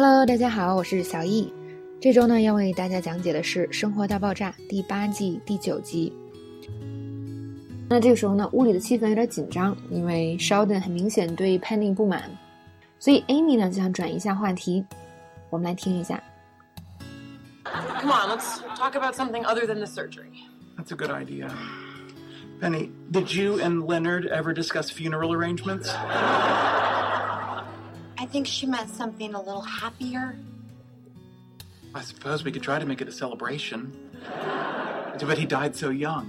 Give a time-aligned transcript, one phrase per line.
[0.00, 1.52] Hello，大家好，我是小易。
[2.00, 6.12] 这周呢，要为大家讲解的是《生活大爆炸》第八季第九集。
[7.88, 12.30] 那这个时候呢，屋里的气氛有点紧张，因为 Sheldon 很明显对 Penny 不满，
[13.00, 14.84] 所以 Amy 呢就想转移一下话题。
[15.50, 16.22] 我们来听一下。
[17.64, 20.30] Come on, let's talk about something other than the surgery.
[20.76, 21.50] That's a good idea.
[22.60, 25.90] Penny, did you and Leonard ever discuss funeral arrangements?
[28.27, 30.35] I think she meant something a little happier.
[31.93, 33.91] I suppose we could try to make it a celebration.
[35.19, 36.25] But he died so young.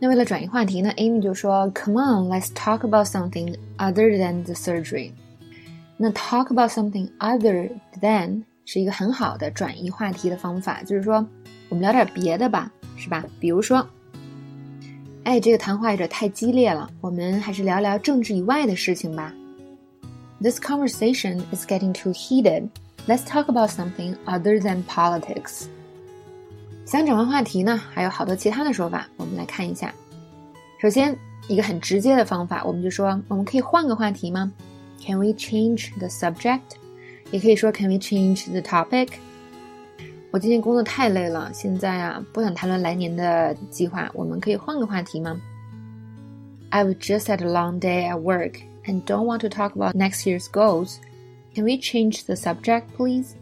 [0.00, 5.12] 那为了转移话题呢，Amy 就说：“Come on, let's talk about something other than the surgery。”
[5.96, 7.70] 那 talk about something other
[8.00, 11.26] than 是一个很好的转移话题的方法，就是说
[11.68, 13.24] 我们聊点别的吧，是吧？
[13.40, 13.86] 比如说，
[15.24, 19.32] 哎，这个谈话有点太激烈了，我们还是聊聊政治以外的事情吧。
[20.40, 22.68] This conversation is getting too heated.
[23.06, 25.66] Let's talk about something other than politics.
[26.86, 29.94] 想转换话题呢，还有好多其他的说法，我们来看一下。
[30.80, 31.16] 首先，
[31.48, 34.52] 一个很直接的方法，我们就说我们可以换个话题吗？
[35.00, 36.60] Can we change the subject？
[37.30, 39.08] 也可以说 Can we change the topic？
[40.30, 45.40] 我今天工作太累了，现在啊不想谈论来年的计划，我们可以换个话题吗？
[46.70, 50.48] I've just had a long day at work and don't want to talk about next year's
[50.48, 50.98] goals.
[51.54, 53.34] Can we change the subject, please?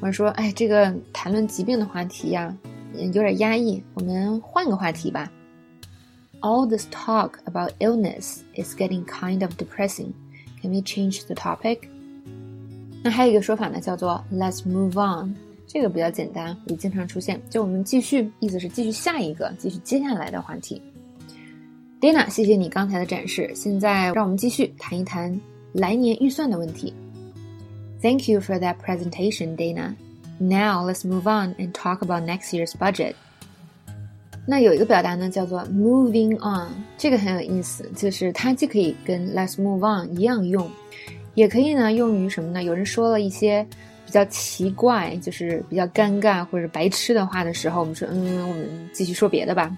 [0.00, 2.58] 我说，哎，这个谈论疾病的话题呀、啊，
[2.94, 5.30] 有点压抑，我们换个话题吧。
[6.40, 10.12] All this talk about illness is getting kind of depressing.
[10.60, 11.88] Can we change the topic?
[13.04, 15.34] 那还有一个说法呢，叫做 Let's move on。
[15.68, 20.82] 这个比较简单，也经常出现，就我们继续，意思是继续下一个，继续接下来的话题。
[21.99, 23.51] Dana，谢谢你刚才的展示。
[23.55, 25.35] 现在让我们继续谈一谈
[25.73, 26.93] 来年预算的问题。
[28.03, 29.95] Thank you for that presentation, Dana.
[30.37, 33.15] Now let's move on and talk about next year's budget.
[34.45, 36.69] 那有一个表达呢，叫做 moving on，
[36.99, 40.69] 这个很有意思，就是它既可以跟 let's move on 一样用，
[41.33, 42.61] 也可以呢用于什么呢？
[42.61, 43.65] 有人说了一些
[44.05, 49.75] 比较奇怪，就是比较尴尬或者白痴的话的时候，我们说，嗯，我们继续说别的吧。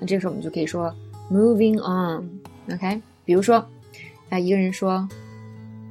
[0.00, 0.92] 那这个时候我们就可以说。
[1.30, 3.64] Moving on，OK，比如说，
[4.30, 5.08] 啊，一个人说，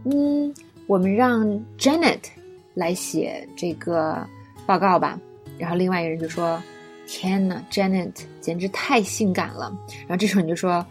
[0.04, 0.54] 嗯，
[0.86, 2.20] 我们让 Janet
[2.74, 4.28] 来写这个
[4.66, 5.18] 报告吧。
[5.58, 6.62] 然后另外一个人就说，
[7.08, 9.72] 天呐 j a n e t 简直太性感了。
[10.02, 10.86] 然后这时候你就说，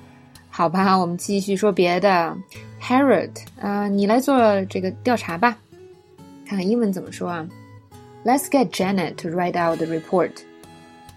[0.49, 2.37] 好吧，我们继续说别的。
[2.81, 5.59] Harold，啊，你来做这个调查吧。
[6.47, 7.47] 看看英文怎么说啊
[8.25, 10.33] ？Let's get Janet to write out the report.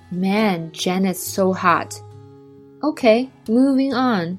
[0.09, 1.95] Man, Janet's so hot.
[2.80, 4.38] Okay, moving on.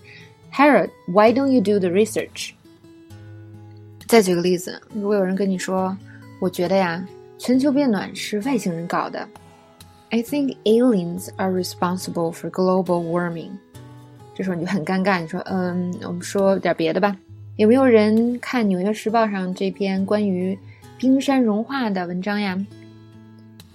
[0.51, 2.51] Harold, why don't you do the research?
[4.07, 5.95] 再举个例子，如果有人跟你说，
[6.39, 7.05] 我觉得呀，
[7.37, 9.27] 全球变暖是外星人搞的。
[10.09, 13.51] I think aliens are responsible for global warming.
[14.33, 17.15] 这时候你就很尴尬，你说，嗯，我们说点别的吧。
[17.57, 20.57] 有没有人看《纽约时报》上这篇关于
[20.97, 22.57] 冰山融化的文章呀？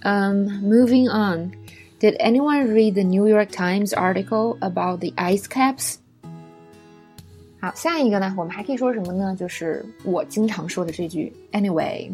[0.01, 1.51] 嗯，Moving on.
[2.00, 5.96] Did anyone read the New York Times article about the ice caps?
[7.60, 9.36] 好，下一个呢，我们还可以说什么呢？
[9.36, 12.08] 就是我经常说的这句 anyway。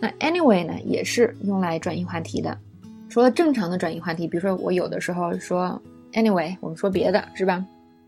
[0.00, 2.58] 那 anyway 呢，也是用来转移话题的。
[3.08, 5.80] 除了正常的转移话题，比如说我有的时候说
[6.14, 7.64] anyway，我们说别的是吧？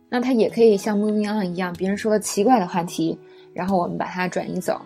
[0.09, 3.17] 那它也可以像 moving on 一样，别人说了奇怪的话题，
[3.53, 4.81] 然后我们把它转移走。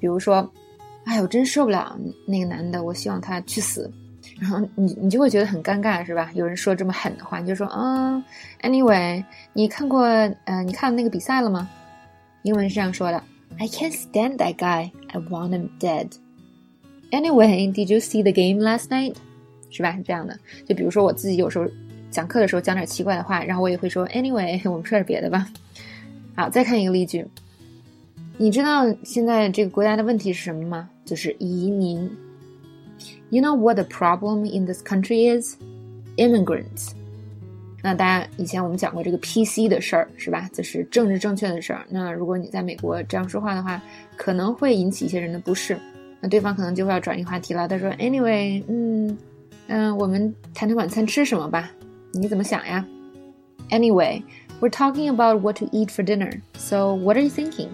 [0.00, 0.50] 比如说，
[1.04, 1.94] 哎，我真受不了
[2.26, 3.92] 那个男的，我希望他去死。
[4.40, 6.30] 然后你你就会觉得很尴尬，是吧？
[6.34, 8.22] 有人说这么狠的话，你就说，嗯
[8.62, 10.02] ，Anyway，你看过
[10.44, 11.68] 呃，你看那个比赛了吗？
[12.42, 13.22] 英文是这样说的
[13.58, 14.90] ：I can't stand that guy.
[15.08, 16.08] I want him dead.
[17.10, 19.14] Anyway, did you see the game last night？
[19.70, 19.96] 是吧？
[20.04, 20.36] 这样的。
[20.66, 21.66] 就比如说我自己有时候
[22.10, 25.48] 讲课的时候讲点奇怪的话，然后我也会说，Anyway， 我们说点别的吧。
[26.34, 27.24] 好，再看一个例句。
[28.36, 30.90] 你知道现在这个国家的问题是什么吗？
[31.04, 32.10] 就是移民。
[33.30, 35.56] You know what the problem in this country is?
[36.16, 36.92] Immigrants.
[37.82, 40.48] 那大家以前我们讲过这个 PC 的事儿，是吧？
[40.52, 41.84] 就是政治正确的事儿。
[41.90, 43.80] 那如果你在美国这样说话的话，
[44.16, 45.76] 可能会引起一些人的不适。
[46.20, 47.68] 那对方可能就会要转移话题了。
[47.68, 49.18] 他说：“Anyway，嗯
[49.66, 51.70] 嗯，我们谈谈晚餐吃什么吧？
[52.12, 52.82] 你怎么想呀
[53.70, 54.22] ？Anyway,
[54.60, 56.40] we're talking about what to eat for dinner.
[56.56, 57.68] So what are you thinking？”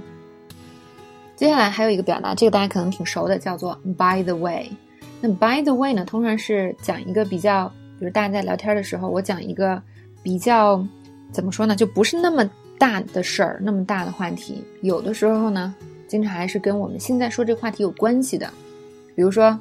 [1.36, 4.70] 接下来还有一个表达，这个大家可能挺熟的，叫做 “by the way”。
[5.20, 7.68] 那 by the way 呢，通常是讲一个比较，
[7.98, 9.80] 比如大家在聊天的时候，我讲一个
[10.22, 10.84] 比较
[11.30, 14.64] 怎么说呢，就不是那么大的事儿，那么大的话题。
[14.80, 15.74] 有的时候呢，
[16.08, 18.50] 经常还是跟我们现在说这个话题有关系的。
[19.14, 19.58] 比如说，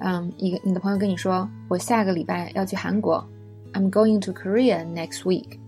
[0.00, 3.26] 嗯，一个你的朋友跟你说，我下个礼拜要去韩国
[3.72, 5.58] ，I'm going to Korea next week。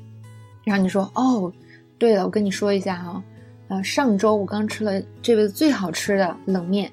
[0.65, 1.51] 然后你说，哦，
[1.97, 3.23] 对了，我跟你说一下哈，
[3.69, 6.91] 呃，上周我刚吃了这辈子最好吃的冷面。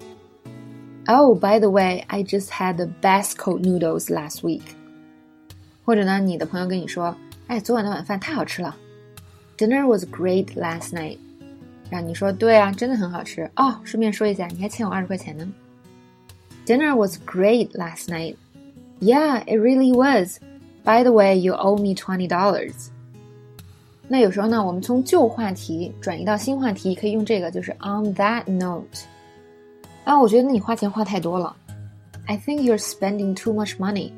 [1.07, 4.63] Oh, by the way, I just had the best cold noodles last week。
[5.85, 7.17] 或者呢，你的朋友跟你说，
[7.49, 8.77] 哎，昨晚的晚饭太好吃了，
[9.59, 11.19] Dinner was great last night。
[11.91, 13.81] 然后你说，对啊，真的很好吃哦。
[13.85, 15.47] 顺便说一下，你还欠我二十块钱呢。
[16.65, 18.37] Dinner was great last night.
[19.01, 20.39] Yeah, it really was.
[20.85, 22.89] By the way, you owe me twenty dollars.
[24.09, 28.87] 那有时候呢，我们从旧话题转移到新话题，可以用这个，就是 on that note。
[30.08, 31.54] 啊，我觉得你花钱花太多了。
[32.28, 34.10] I think you're spending too much money.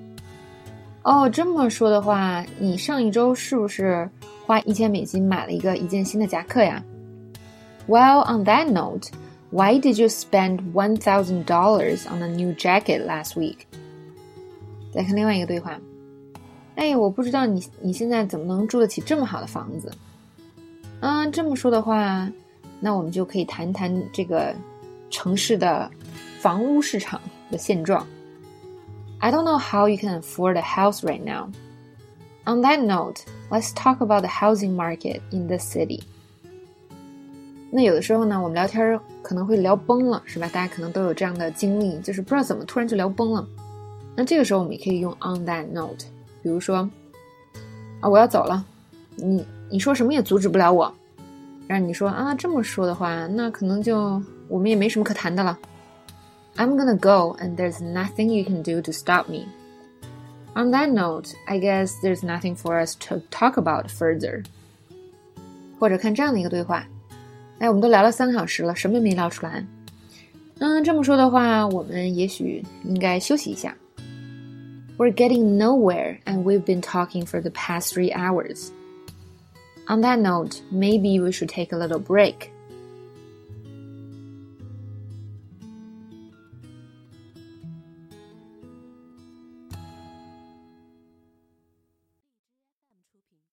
[1.01, 4.07] 哦，这么说的话，你上一周是不是
[4.45, 6.83] 花一千美金买了一个一件新的夹克呀
[7.87, 9.09] ？Well, on that note,
[9.49, 13.57] why did you spend one thousand dollars on a new jacket last week?
[14.93, 15.79] 再看另外一个对话。
[16.75, 19.91] 哎，我不知道你你现在怎么能住得起这么好的房子？
[20.99, 22.29] 嗯，这么说的话，
[22.79, 24.53] 那我们就可以谈谈这个
[25.09, 25.89] 城市的
[26.39, 27.21] 房屋市场
[27.51, 28.05] 的现状。
[29.19, 31.49] I don't know how you can afford a house right now.
[32.45, 36.01] On that note, let's talk about the housing market in the city.
[37.71, 40.49] 那有的时候呢，我们聊天可能会聊崩了，是吧？
[40.51, 43.47] 大家可能都有这样的经历，就是不知道怎么突然就聊崩了。
[44.15, 46.05] 那这个时候我们也可以用 on that note，
[46.41, 46.89] 比如说
[47.99, 48.65] 啊，我要走了，
[49.15, 50.91] 你你说什么也阻止不了我。
[51.67, 55.58] 然后你说啊，这么说的话，那可能就我们也没什么可谈的了。
[56.56, 59.46] I'm gonna go, and there's nothing you can do to stop me.
[60.54, 64.44] On that note, I guess there's nothing for us to talk about further.
[65.80, 66.86] 或者看这样的一个对话，
[67.58, 69.66] 哎，我们都聊了三个小时了，什么也没聊出来。
[70.60, 73.76] 嗯，这么说的话，我们也许应该休息一下。
[74.96, 78.68] We're getting nowhere, and we've been talking for the past three hours.
[79.88, 82.50] On that note, maybe we should take a little break.